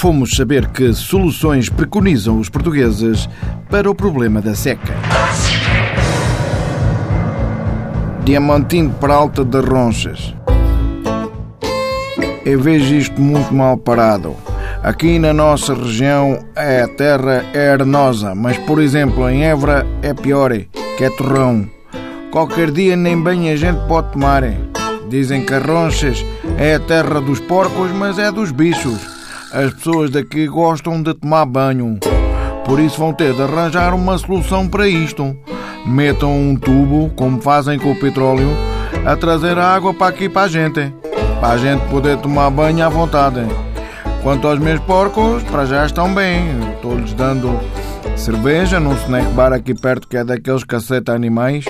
[0.00, 3.28] fomos saber que soluções preconizam os portugueses
[3.68, 4.94] para o problema da seca.
[8.24, 10.34] Diamantino Peralta de Ronchas.
[12.46, 14.34] Eu vejo isto muito mal parado.
[14.82, 20.50] Aqui na nossa região a terra é arenosa, mas por exemplo em Évora é pior,
[20.96, 21.68] que é torrão.
[22.30, 24.44] Qualquer dia nem bem a gente pode tomar.
[25.10, 26.24] Dizem que Ronchas
[26.56, 29.19] é a terra dos porcos, mas é dos bichos.
[29.52, 31.98] As pessoas daqui gostam de tomar banho.
[32.64, 35.36] Por isso vão ter de arranjar uma solução para isto.
[35.84, 38.48] Metam um tubo, como fazem com o petróleo,
[39.04, 40.94] a trazer a água para aqui para a gente.
[41.40, 43.40] Para a gente poder tomar banho à vontade.
[44.22, 46.44] Quanto aos meus porcos, para já estão bem.
[46.74, 47.58] Estou-lhes dando
[48.14, 51.64] cerveja num snack bar aqui perto que é daqueles caceta animais.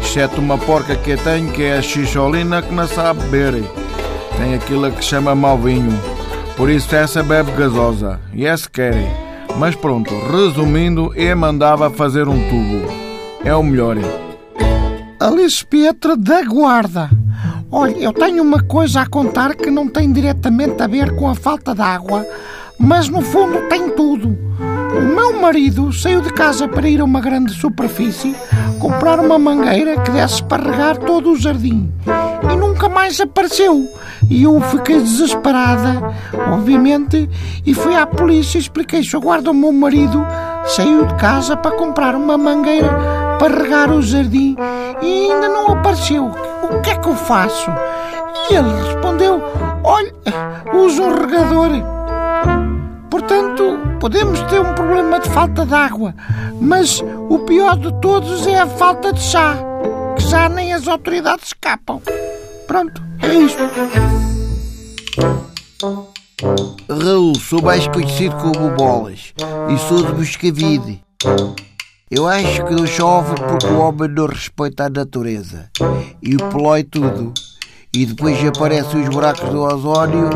[0.00, 3.64] Exceto uma porca que eu tenho que é a xixolina que não sabe beber.
[4.36, 6.15] Tem aquilo que chama malvinho.
[6.56, 8.18] Por isso essa bebe gasosa.
[8.32, 9.06] E essa querem.
[9.58, 12.90] Mas pronto, resumindo, eu mandava fazer um tubo.
[13.44, 13.96] É o melhor.
[15.20, 17.10] Alice Pietra da Guarda.
[17.70, 21.34] Olha, eu tenho uma coisa a contar que não tem diretamente a ver com a
[21.34, 22.26] falta de água,
[22.78, 24.38] mas no fundo tem tudo.
[24.96, 28.34] O meu marido saiu de casa para ir a uma grande superfície
[28.78, 31.92] comprar uma mangueira que desse para regar todo o jardim
[32.52, 33.88] e nunca mais apareceu.
[34.28, 36.14] E eu fiquei desesperada,
[36.52, 37.28] obviamente,
[37.64, 40.24] e fui à polícia e expliquei: se aguarda o meu marido
[40.66, 42.88] saiu de casa para comprar uma mangueira
[43.38, 44.56] para regar o jardim
[45.02, 46.26] e ainda não apareceu.
[46.70, 47.70] O que é que eu faço?
[48.50, 49.40] E ele respondeu:
[49.84, 50.12] Olha,
[50.74, 51.70] uso um regador.
[53.10, 56.14] Portanto, podemos ter um problema de falta de água,
[56.60, 59.56] mas o pior de todos é a falta de chá,
[60.16, 62.00] que já nem as autoridades escapam.
[62.66, 63.62] Pronto, é isto.
[66.90, 69.32] Raul, sou mais conhecido como Bolas
[69.72, 71.02] e sou de Moscavide.
[72.10, 75.70] Eu acho que não chove porque o homem não respeita a natureza
[76.22, 77.32] e o polói tudo.
[77.94, 80.28] E depois aparecem os buracos do ozónio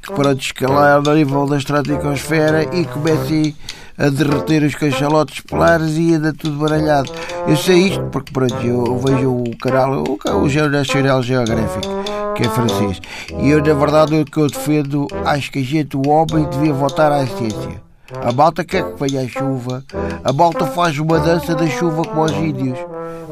[0.00, 3.54] que para escalar a nível da estratosfera e comecem
[3.98, 7.12] a derreter os cachalotes polares e anda tudo baralhado.
[7.46, 11.88] Eu sei isto porque pronto, eu vejo o canal, o, o National Geographic,
[12.36, 13.00] que é francês.
[13.40, 16.72] E eu, na verdade, o que eu defendo, acho que a gente, o homem, devia
[16.72, 17.82] voltar à ciência.
[18.22, 19.84] A malta quer que venha a chuva.
[20.24, 22.78] A malta faz uma dança da chuva com os índios.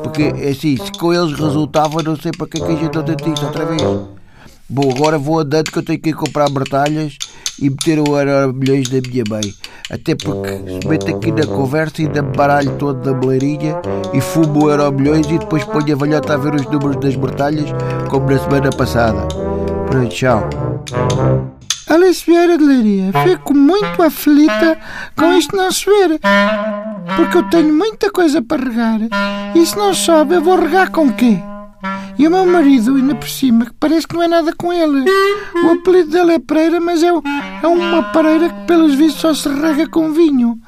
[0.03, 2.95] Porque, é assim, se com eles resultava, não sei para que, é que a gente
[2.95, 3.81] não tenta isto outra vez.
[4.69, 7.17] Bom, agora vou andando que eu tenho que ir comprar batalhas
[7.59, 9.55] e meter o euro milhões da minha mãe.
[9.91, 13.81] Até porque se mete aqui na conversa e me baralho todo da beleirinha
[14.13, 17.15] e fumo o euro milhões e depois ponho a velhota a ver os números das
[17.15, 17.71] batalhas
[18.11, 19.29] como na semana passada.
[19.87, 20.49] Pronto, tchau.
[21.89, 24.77] Alice Vieira de Leiria, fico muito aflita
[25.15, 26.19] com isto não chover.
[27.15, 29.01] Porque eu tenho muita coisa para regar.
[29.55, 31.39] E se não chove, eu vou regar com quê?
[32.19, 35.05] E o meu marido, ainda por cima, que parece que não é nada com ele.
[35.65, 39.49] O apelido dele é Pereira, mas é, é uma pareira que, pelos vistos, só se
[39.49, 40.59] rega com vinho.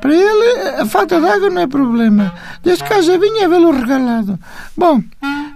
[0.00, 2.34] Para ele, a falta de água não é problema.
[2.62, 4.38] Desde que haja vinho, é vê-lo regalado.
[4.76, 5.02] Bom,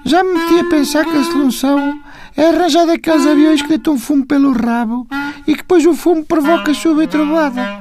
[0.04, 2.00] já me meti a pensar que a solução
[2.36, 5.06] é arranjar daqueles aviões que deitam fumo pelo rabo
[5.46, 7.79] e que depois o fumo provoca chuva e trovada.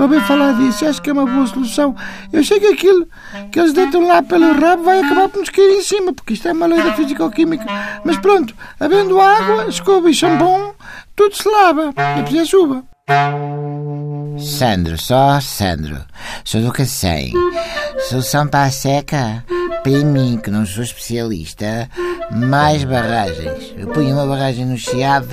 [0.00, 1.94] Ouvi falar disso, acho que é uma boa solução.
[2.32, 3.06] Eu sei que aquilo
[3.52, 6.48] que eles deitam lá pelo rabo vai acabar por nos cair em cima, porque isto
[6.48, 7.66] é uma lei da físico-química.
[8.02, 10.74] Mas pronto, havendo água, escova e shampoo,
[11.14, 11.92] tudo se lava.
[11.96, 12.82] E depois é chuva.
[14.38, 15.98] Sandro, só Sandro.
[16.44, 17.34] Sou do sei.
[18.08, 19.44] Solução para a seca?
[19.82, 21.90] Para mim, que não sou especialista,
[22.30, 23.74] mais barragens.
[23.76, 25.28] Eu punho uma barragem no Chiado,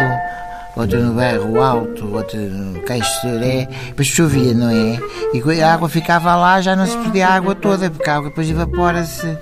[0.78, 5.00] outra no Berro Alto, outra no Caixo Soré, depois chovia, não é?
[5.34, 8.30] E a água ficava lá, já não se perdia a água toda, porque a água
[8.30, 9.38] depois evapora-se.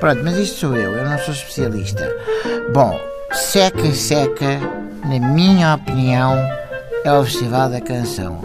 [0.00, 2.08] Pronto, mas isto sou eu, eu não sou especialista.
[2.72, 2.98] Bom,
[3.32, 4.60] seca, seca,
[5.04, 6.36] na minha opinião,
[7.04, 8.38] é o Festival da Canção.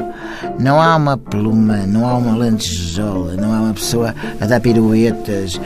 [0.60, 5.60] Não há uma pluma, não há uma lantejola, não há uma pessoa a dar piruetas,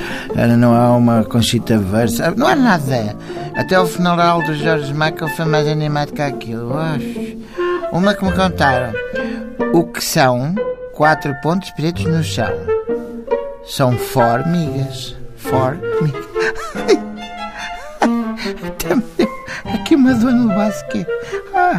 [0.58, 3.16] não há uma conchita versa, não há nada.
[3.58, 6.76] Até o funeral do George Michael foi mais animado que aquilo.
[7.92, 8.94] Uma que me contaram.
[9.74, 10.54] O que são
[10.94, 12.54] quatro pontos pretos no chão?
[13.66, 15.16] São formigas.
[15.38, 16.28] Formigas.
[18.68, 18.94] Até
[19.74, 21.08] aqui uma dor no basquete.
[21.56, 21.78] Ah.